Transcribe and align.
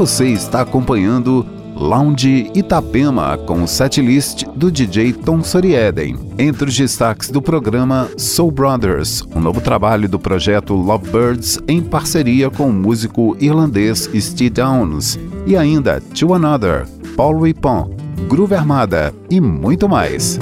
Você 0.00 0.28
está 0.28 0.62
acompanhando 0.62 1.44
Lounge 1.76 2.50
Itapema 2.54 3.36
com 3.36 3.62
o 3.62 3.68
setlist 3.68 4.44
do 4.56 4.72
DJ 4.72 5.12
Tom 5.12 5.44
Sorieden. 5.44 6.16
Entre 6.38 6.70
os 6.70 6.74
destaques 6.74 7.28
do 7.28 7.42
programa 7.42 8.08
Soul 8.16 8.50
Brothers, 8.50 9.22
um 9.36 9.40
novo 9.40 9.60
trabalho 9.60 10.08
do 10.08 10.18
projeto 10.18 10.72
Lovebirds 10.72 11.58
em 11.68 11.82
parceria 11.82 12.48
com 12.48 12.70
o 12.70 12.72
músico 12.72 13.36
irlandês 13.38 14.08
Steve 14.18 14.48
Downs, 14.48 15.18
e 15.46 15.54
ainda 15.54 16.00
To 16.00 16.32
Another, 16.32 16.86
Paul 17.14 17.38
Ripon, 17.38 17.90
Groove 18.26 18.54
Armada 18.54 19.14
e 19.28 19.38
muito 19.38 19.86
mais. 19.86 20.38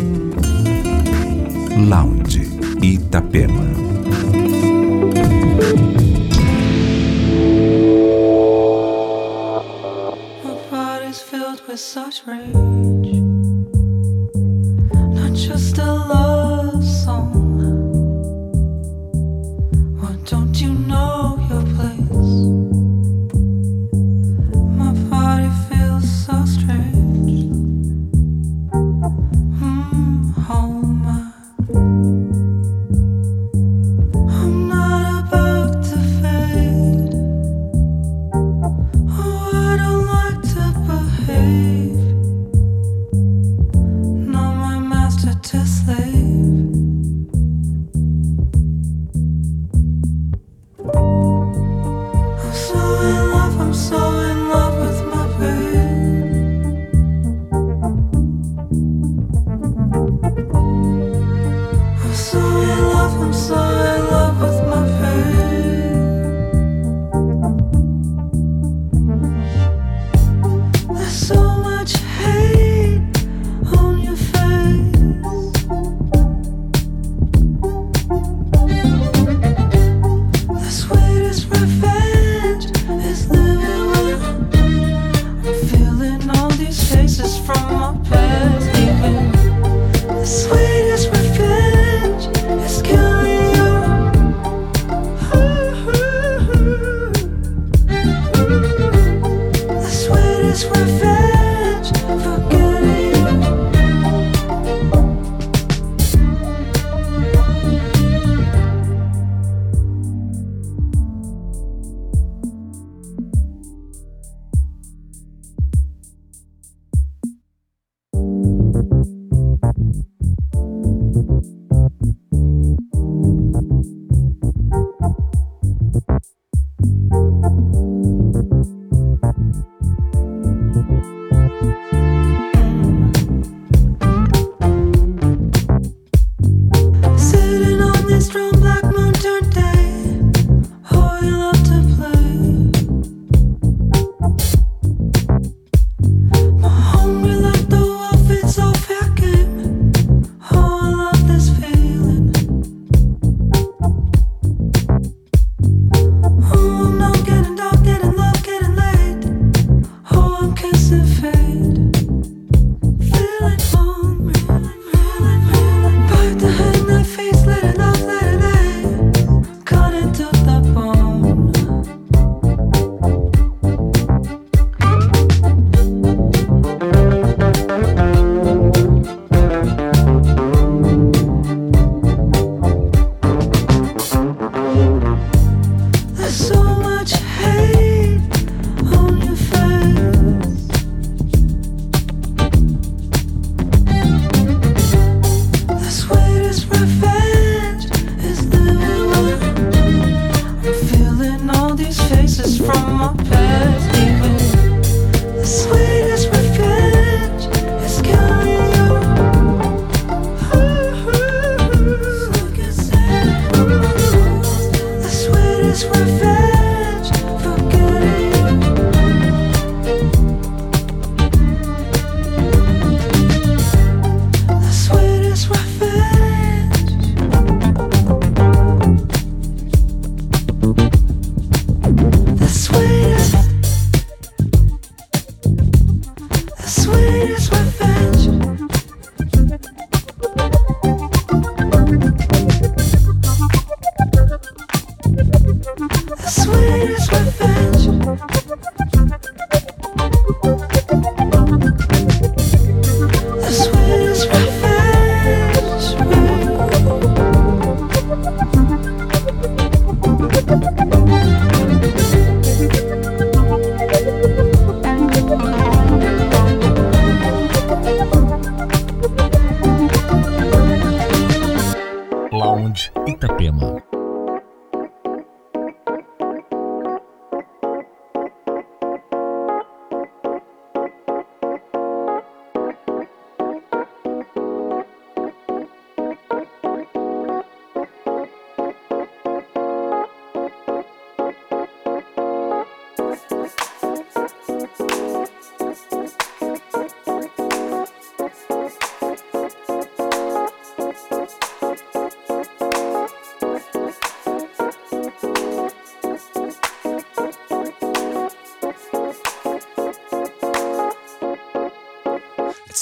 Lounge 1.89 2.49
Itapema. 2.81 3.88
such 11.89 12.27
rain. 12.27 12.68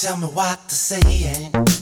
Tell 0.06 0.17
me 0.19 0.29
what 0.29 0.69
to 0.69 0.75
say 0.76 1.00
eh? 1.03 1.75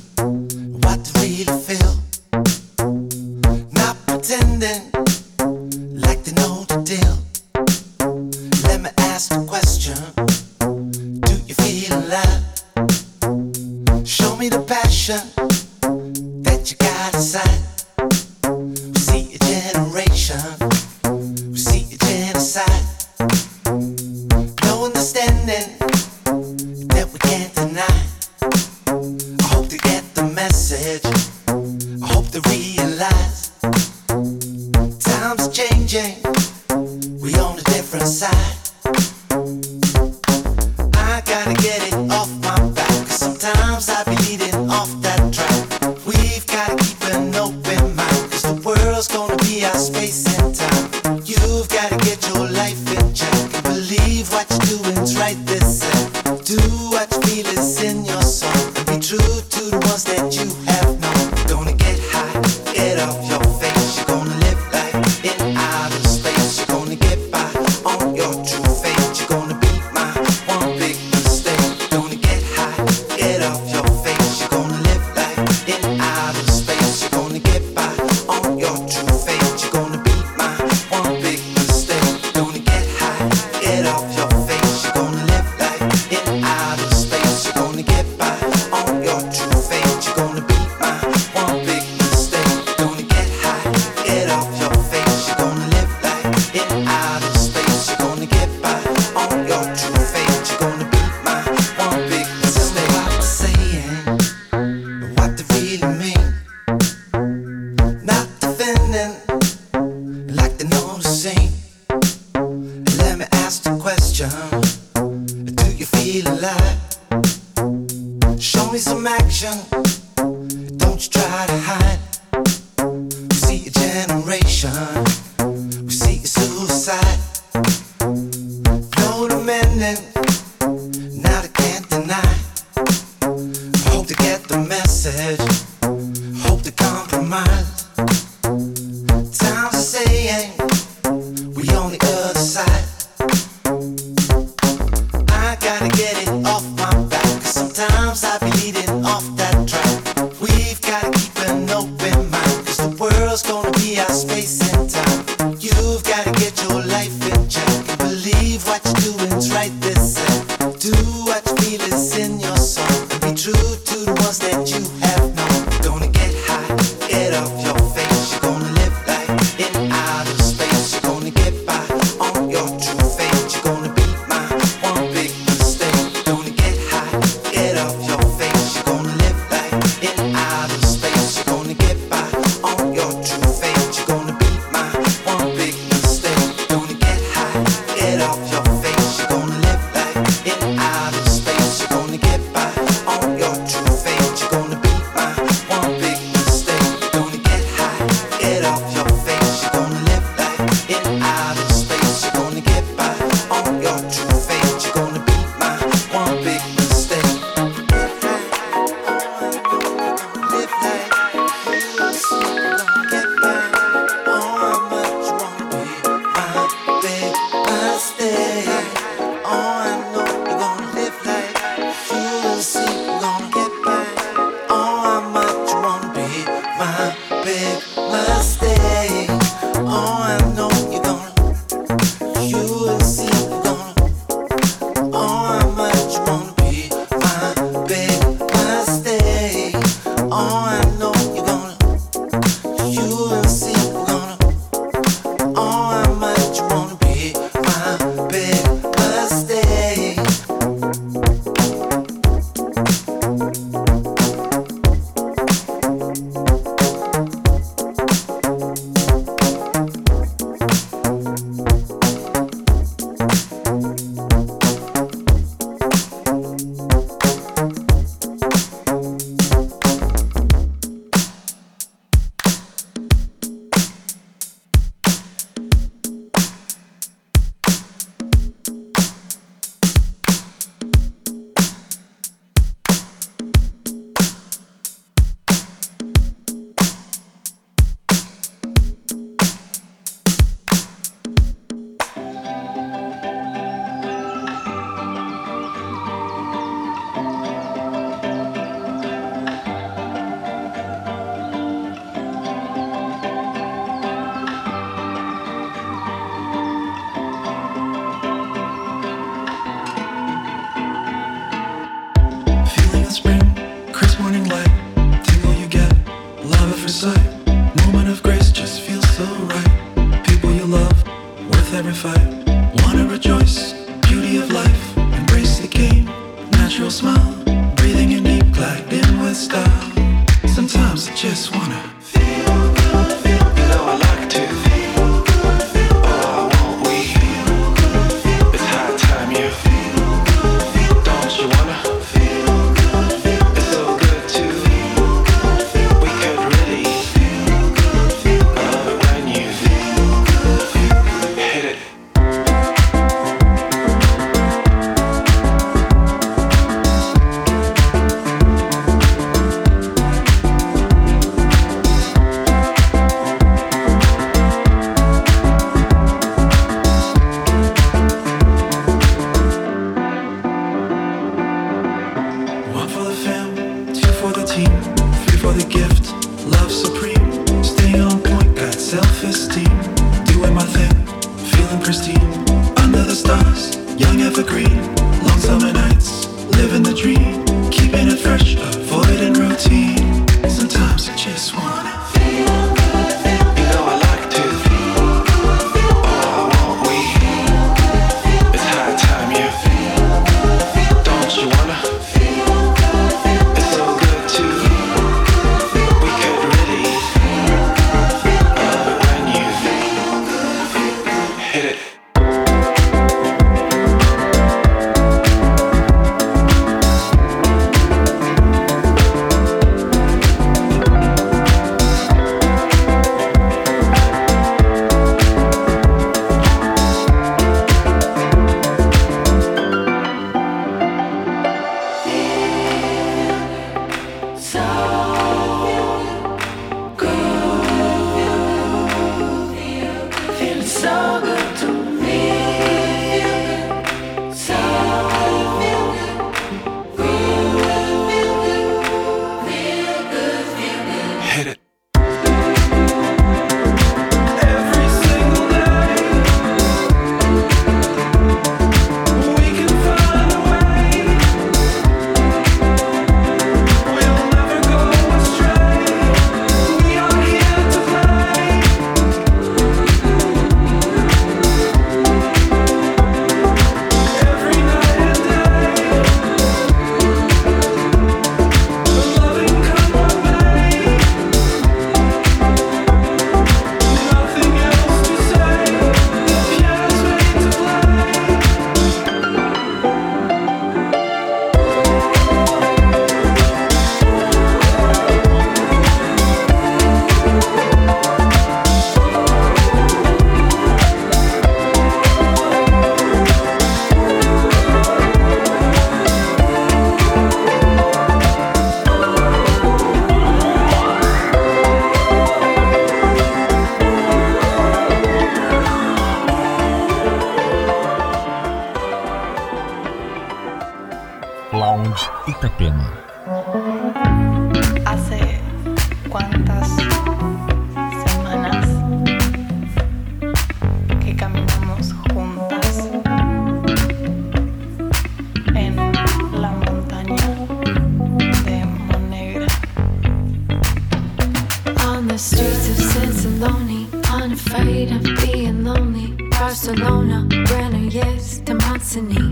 Being 545.20 545.64
lonely, 545.64 546.08
Barcelona, 546.30 547.26
Granollers 547.46 548.44
to 548.46 548.54
Montigny. 548.54 549.24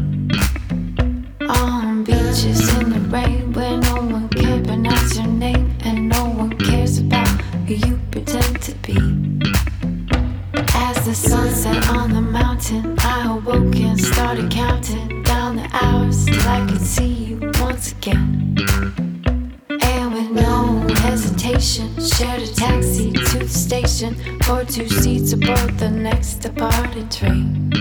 On 1.48 2.04
beaches 2.04 2.76
in 2.78 2.90
the 2.90 3.00
rain 3.10 3.52
where 3.52 3.78
no 3.78 3.94
one 3.96 4.28
can 4.28 4.64
pronounce 4.64 5.16
your 5.16 5.26
name 5.26 5.76
and 5.84 6.08
no 6.08 6.24
one 6.24 6.52
cares 6.58 6.98
about 6.98 7.28
who 7.66 7.74
you 7.74 8.00
pretend 8.10 8.60
to 8.62 8.74
be. 8.86 8.96
As 10.74 11.04
the 11.04 11.14
sun 11.14 11.50
set 11.50 11.88
on 11.90 12.12
the 12.12 12.20
mountain, 12.20 12.94
I 12.98 13.36
awoke 13.36 13.76
and 13.76 14.00
started 14.00 14.50
counting 14.50 15.22
down 15.22 15.56
the 15.56 15.68
hours 15.72 16.24
till 16.26 16.48
I 16.48 16.66
could 16.68 16.80
see 16.80 17.06
you. 17.06 17.31
for 24.52 24.64
two 24.66 24.86
seats 24.86 25.32
aboard 25.32 25.78
the 25.78 25.88
next 25.88 26.40
departing 26.40 27.08
train. 27.08 27.71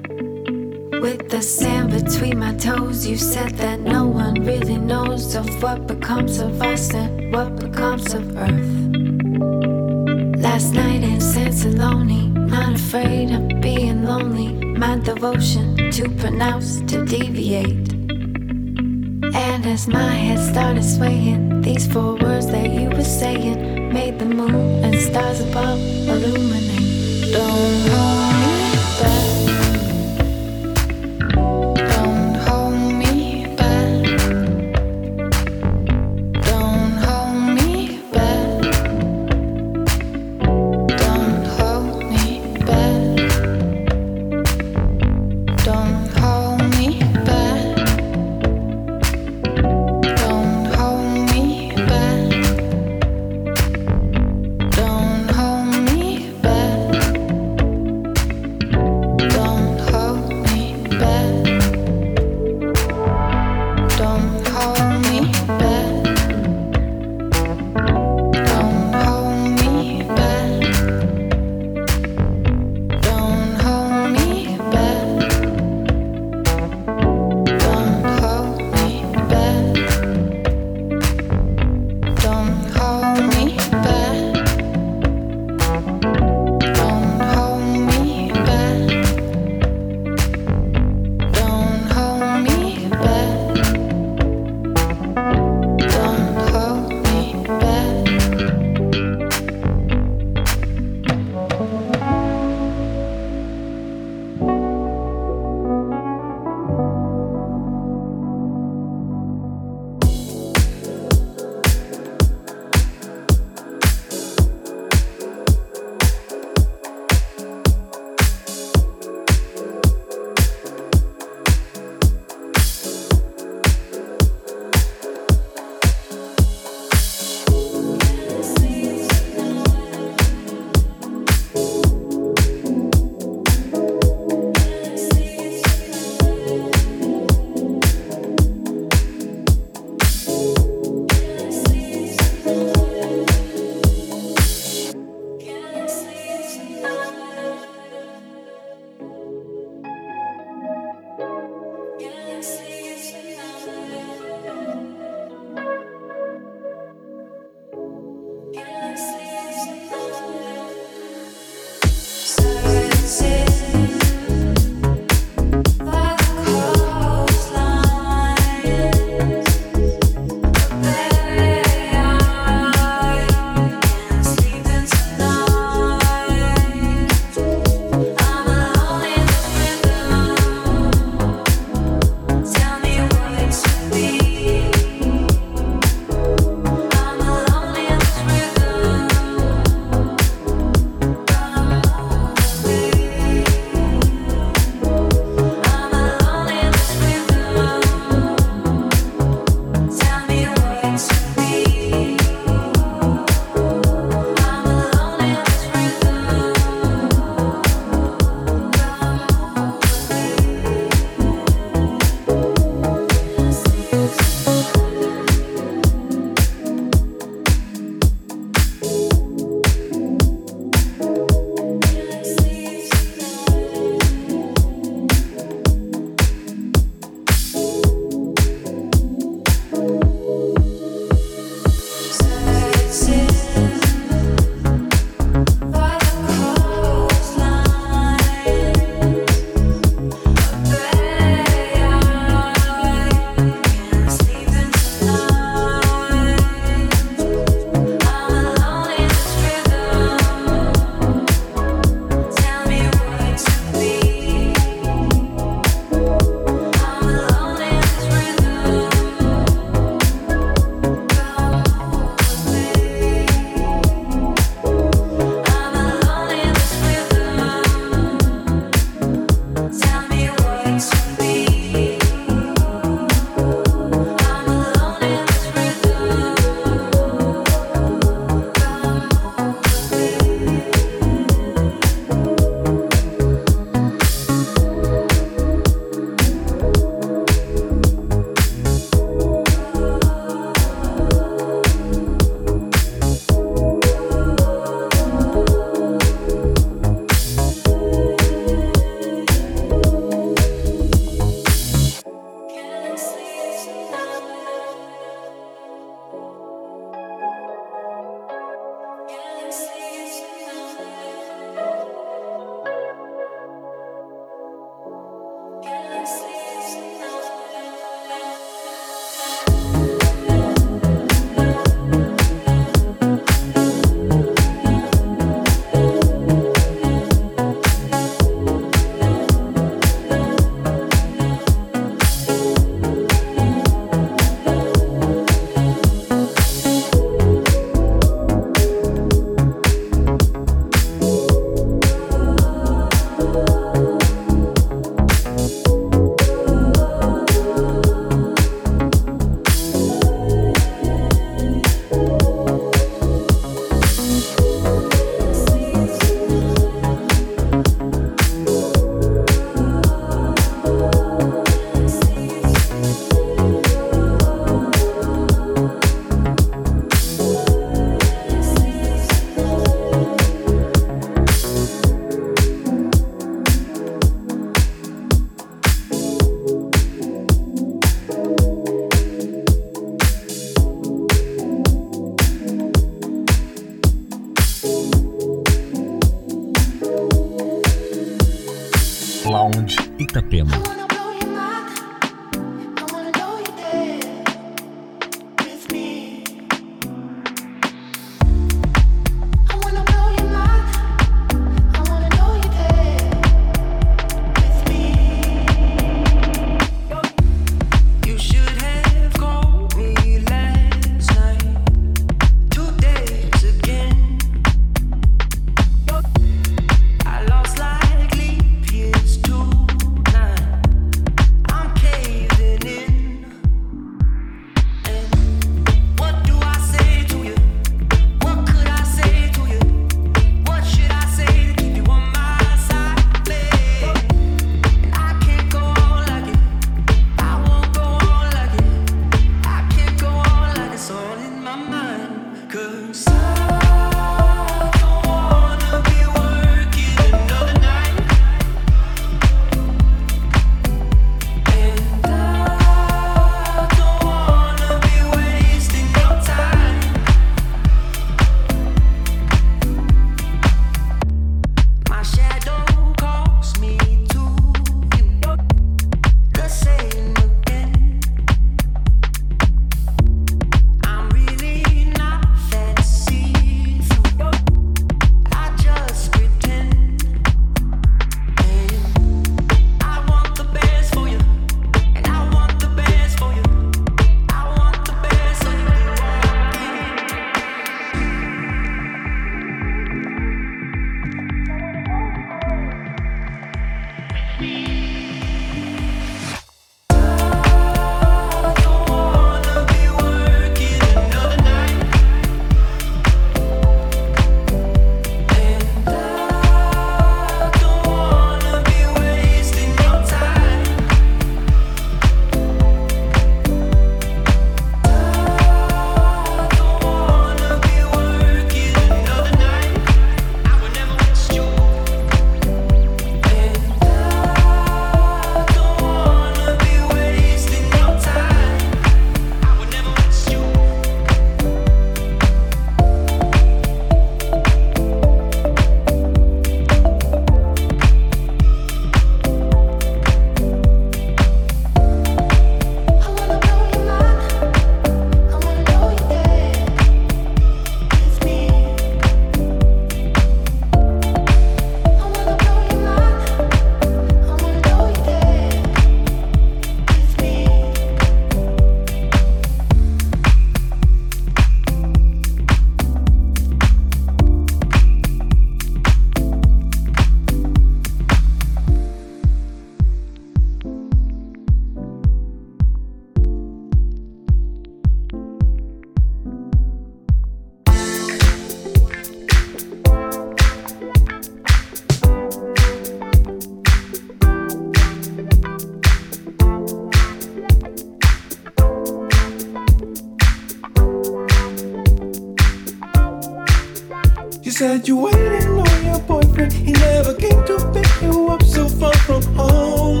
said 594.56 594.88
you 594.88 594.96
waiting 594.96 595.58
on 595.58 595.84
your 595.84 595.98
boyfriend. 596.08 596.50
He 596.50 596.72
never 596.72 597.12
came 597.12 597.44
to 597.44 597.56
pick 597.74 597.90
you 598.00 598.28
up 598.30 598.42
so 598.42 598.66
far 598.66 598.96
from 599.04 599.22
home. 599.34 600.00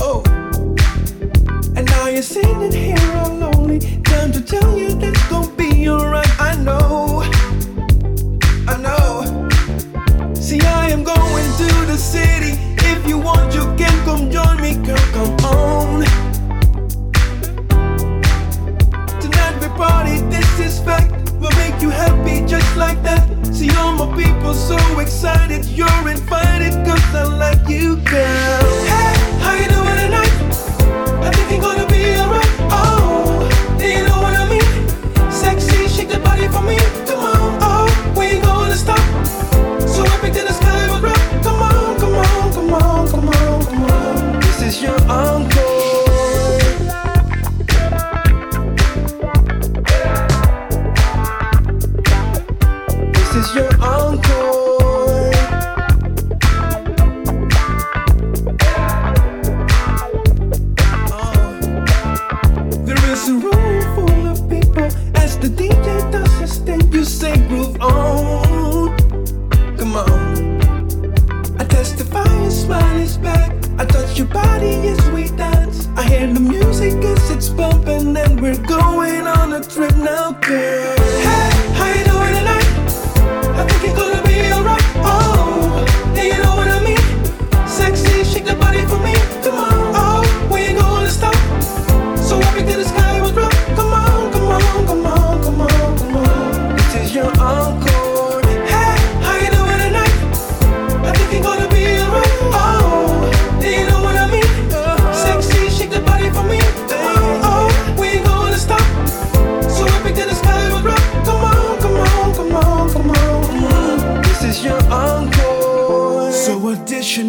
Oh, 0.00 0.24
and 1.76 1.86
now 1.86 2.08
you're 2.08 2.22
sitting 2.22 2.72
here 2.72 2.98
all 3.18 3.32
lonely. 3.36 3.78
Time 4.02 4.32
to 4.32 4.40
tell 4.40 4.76
you 4.76 4.96
that's 4.96 5.28
gonna 5.28 5.48
be 5.54 5.88
alright. 5.88 6.28
I 6.40 6.56
know, 6.56 7.22
I 8.66 8.76
know. 8.86 9.48
See, 10.34 10.60
I 10.60 10.88
am 10.88 11.04
going 11.04 11.48
to 11.60 11.68
the 11.86 11.96
city. 11.96 12.58
If 12.90 13.06
you 13.06 13.18
want, 13.18 13.54
you 13.54 13.62
can 13.76 13.96
come 14.04 14.28
join 14.28 14.60
me, 14.60 14.74
girl. 14.84 15.06
Come 15.14 15.34
on. 15.54 16.04
Tonight 19.22 19.56
we 19.60 19.68
party. 19.78 20.16
This 20.34 20.58
is 20.58 20.80
fact. 20.80 21.12
We'll 21.40 21.56
make 21.62 21.80
you 21.80 21.90
happy 21.90 22.33
like 22.76 23.02
that. 23.02 23.24
See 23.54 23.70
all 23.76 23.92
my 23.92 24.08
people 24.16 24.54
so 24.54 24.76
excited. 24.98 25.64
You're 25.66 26.08
invited, 26.08 26.72
cause 26.86 27.14
I 27.14 27.24
like 27.24 27.68
you, 27.68 27.96
girl. 27.96 28.73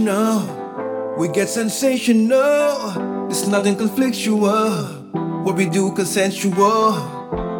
emotional. 0.07 1.15
We 1.17 1.27
get 1.29 1.49
sensational. 1.49 3.29
It's 3.29 3.47
nothing 3.47 3.75
conflictual. 3.75 5.11
What 5.43 5.55
we 5.55 5.69
do 5.69 5.91
consensual. 5.93 6.93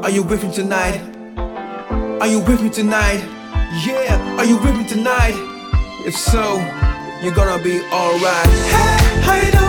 Are 0.03 0.09
you 0.09 0.23
with 0.23 0.43
me 0.43 0.51
tonight? 0.51 1.01
Are 2.21 2.27
you 2.27 2.39
with 2.39 2.61
me 2.61 2.69
tonight? 2.69 3.23
Yeah, 3.85 4.37
are 4.37 4.45
you 4.45 4.57
with 4.57 4.77
me 4.77 4.87
tonight? 4.87 5.35
If 6.05 6.15
so, 6.15 6.55
you're 7.21 7.33
gonna 7.33 7.61
be 7.63 7.81
alright. 7.91 8.47
Hey, 8.47 9.21
how 9.21 9.35
you 9.35 9.51
doing? 9.51 9.64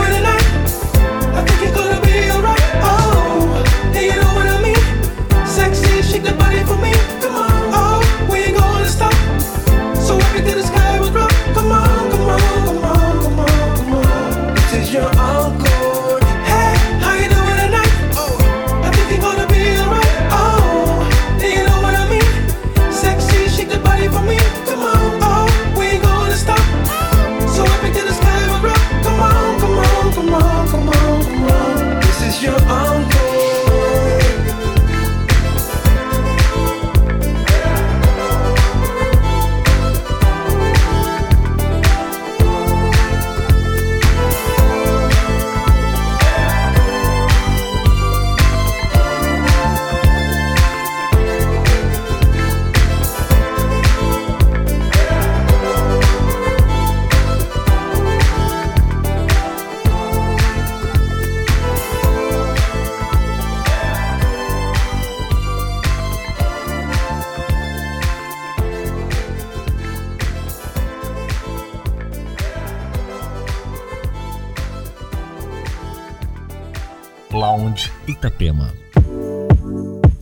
Lounge 77.37 77.91
Itapema. 78.07 78.73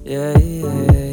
Yeah, 0.04 0.36
yeah. 0.38 1.03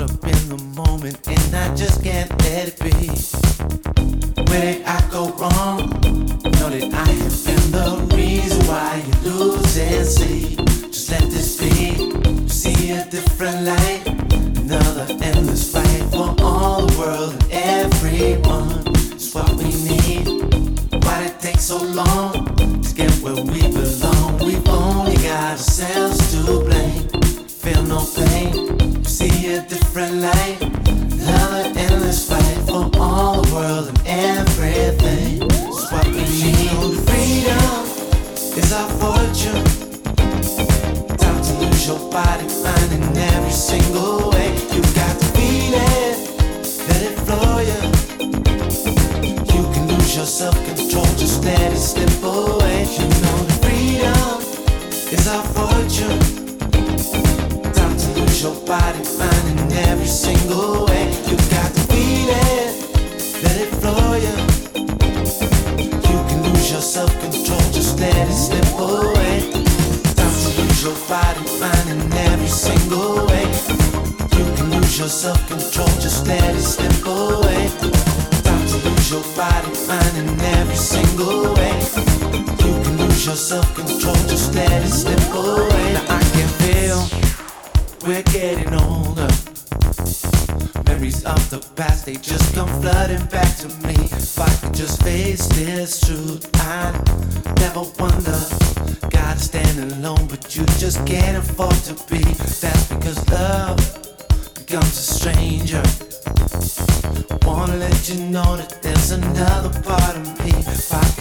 caught 0.00 0.10
up 0.10 0.24
in 0.24 0.48
the 0.48 0.62
moment 0.76 1.18
and 1.26 1.54
I 1.54 1.74
just 1.74 2.02
can't 2.02 2.30
let 2.42 2.68
it 2.68 2.78
be. 2.78 2.90
Where 4.50 4.60
did 4.60 4.84
I 4.84 5.10
go 5.10 5.28
wrong? 5.32 5.78
Know 6.58 6.70
that 6.70 6.94
I 6.94 7.08
have 7.08 7.44
been 7.44 7.70
the 7.72 8.16
reason 8.16 8.66
why 8.66 9.02
you 9.06 9.30
lose 9.30 9.78
and 9.78 10.06
sleep. 10.06 10.58
Just 10.88 11.10
let 11.10 11.22
this 11.22 11.58
be. 11.58 12.48
See 12.48 12.92
a 12.92 13.04
different 13.10 13.66
light. 13.66 13.99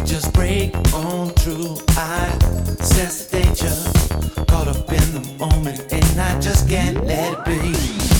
just 0.09 0.33
break 0.33 0.75
on 0.91 1.29
through. 1.29 1.77
I 1.89 2.29
sense 2.81 3.25
the 3.25 3.41
danger, 3.41 4.45
caught 4.45 4.67
up 4.67 4.91
in 4.91 5.13
the 5.13 5.35
moment, 5.37 5.93
and 5.93 6.19
I 6.19 6.39
just 6.39 6.67
can't 6.67 7.05
let 7.05 7.33
it 7.33 7.45
be. 7.45 8.18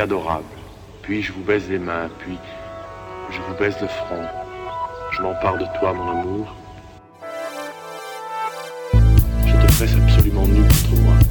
adorable. 0.00 0.44
Puis 1.02 1.22
je 1.22 1.32
vous 1.32 1.42
baise 1.42 1.68
les 1.68 1.78
mains, 1.78 2.08
puis 2.18 2.36
je 3.30 3.40
vous 3.40 3.54
baise 3.54 3.76
le 3.80 3.88
front. 3.88 4.24
Je 5.12 5.22
m'empare 5.22 5.58
de 5.58 5.66
toi, 5.78 5.92
mon 5.92 6.20
amour. 6.20 6.56
Je 8.92 9.52
te 9.52 9.72
presse 9.76 9.94
absolument 9.94 10.46
nu 10.46 10.62
contre 10.62 11.02
moi. 11.02 11.29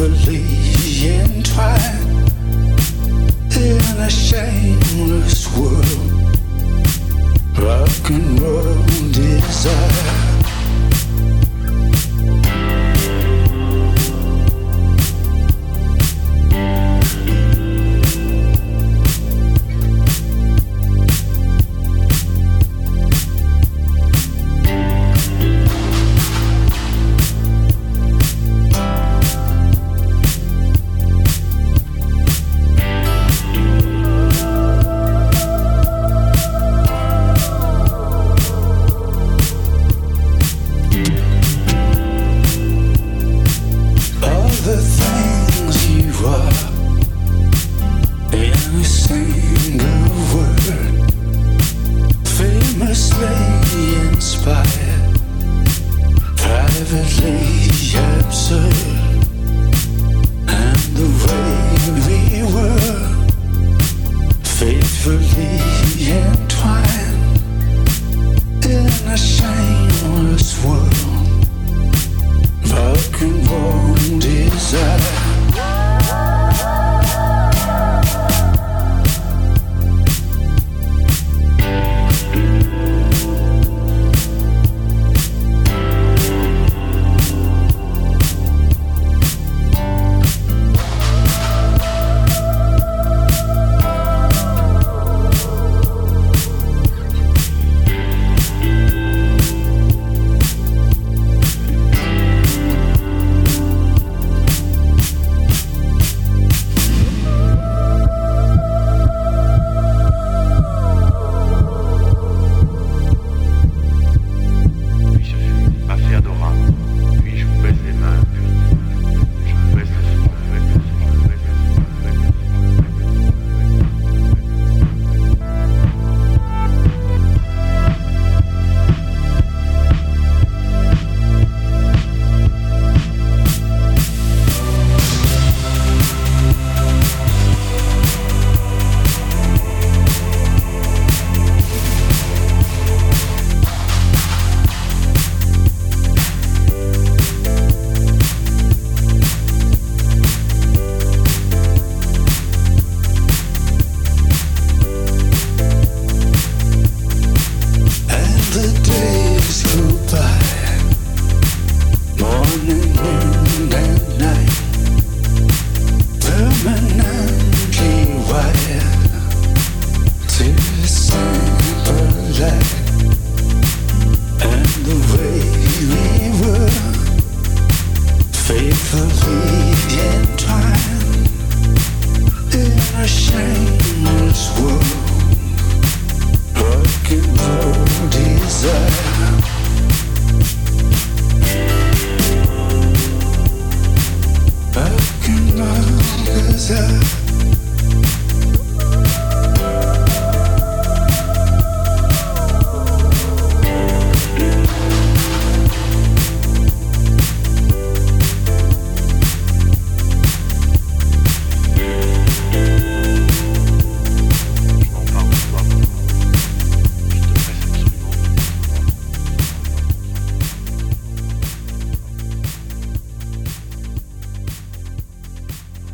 painfully 0.00 1.10
entwined 1.10 2.32
in 3.54 4.00
a 4.00 4.08
shame. 4.08 4.59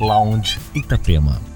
Lounge 0.06 0.58
Itapema. 0.74 1.55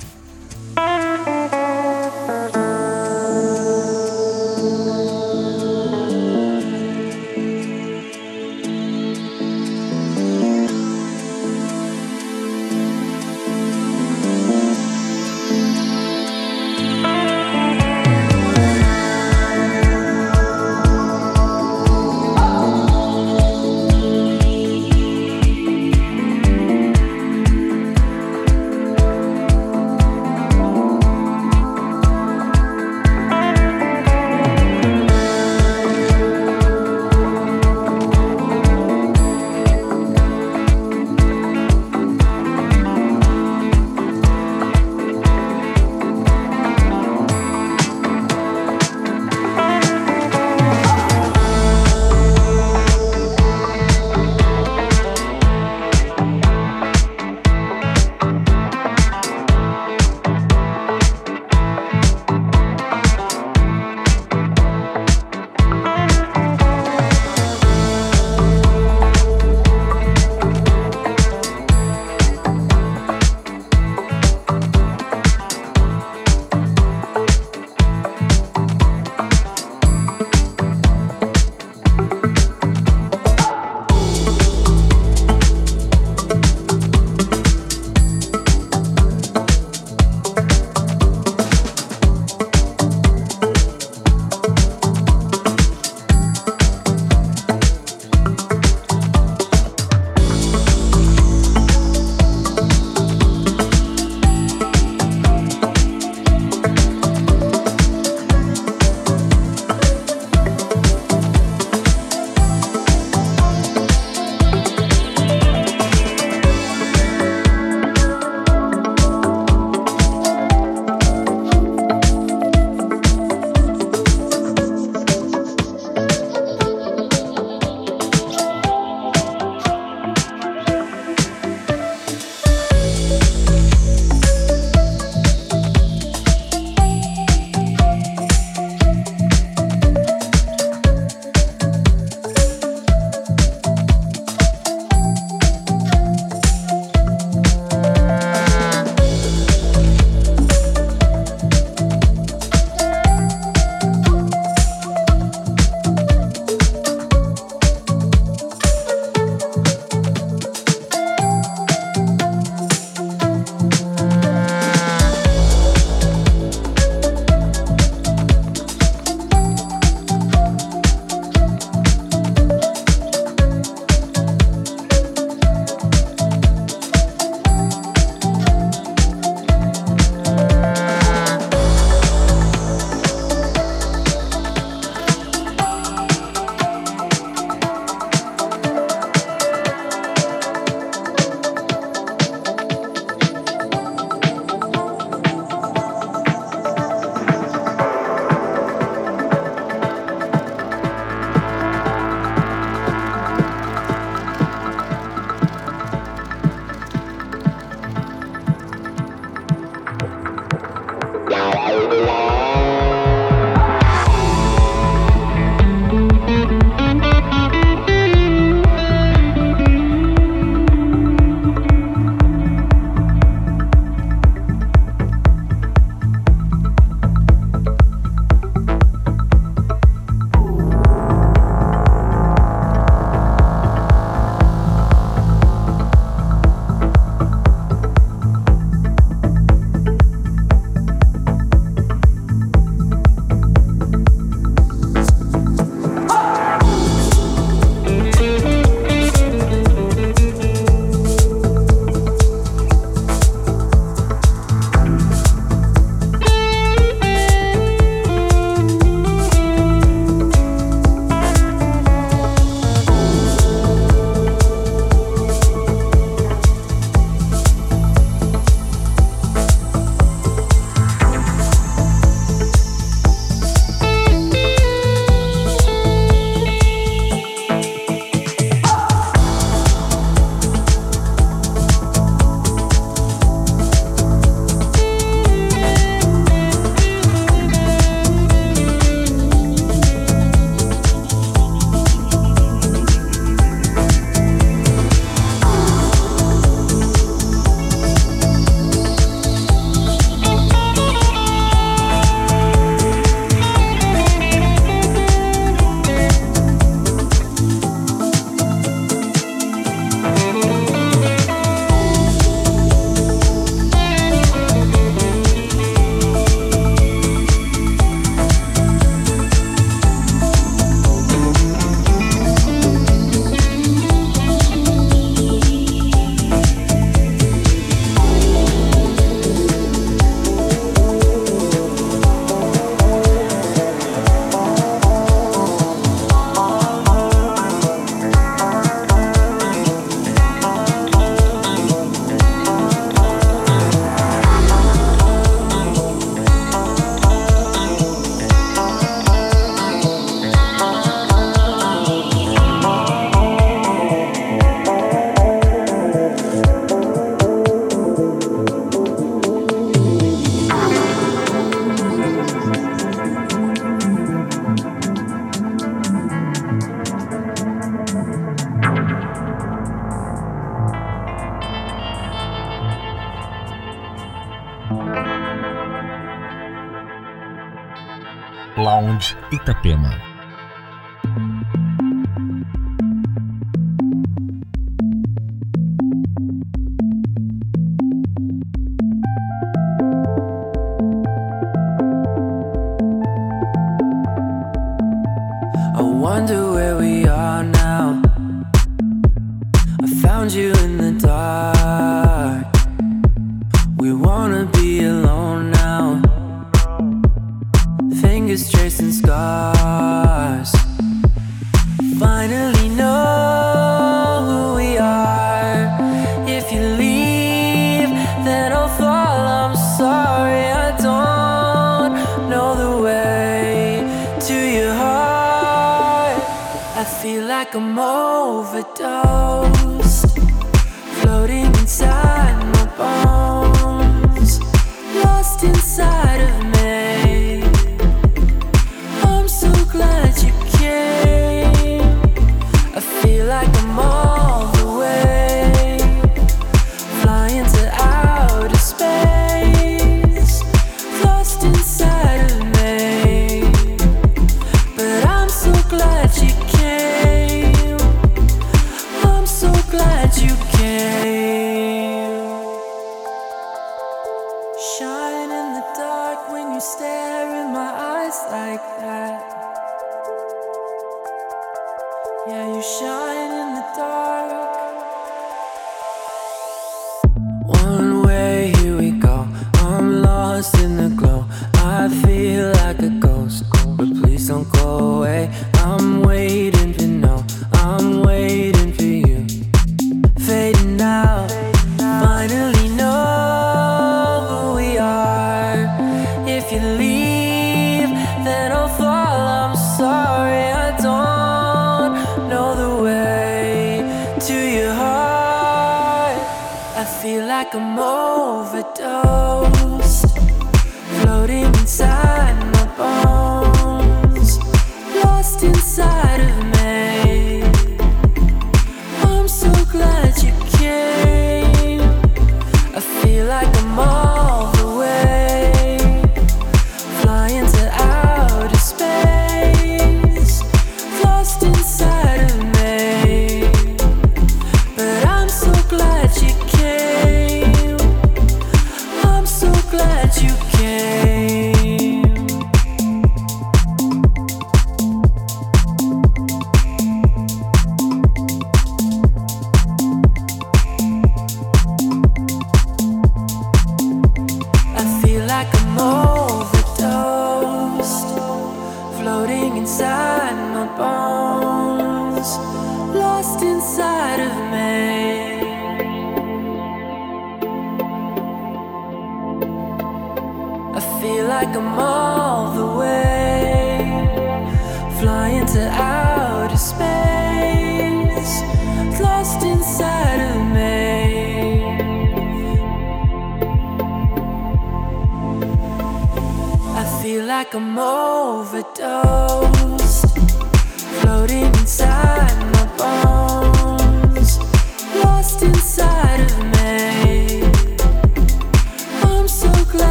Itapema. 379.43 380.10